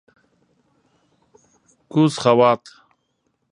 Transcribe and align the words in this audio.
کوز 1.91 2.13
خوات: 2.23 2.63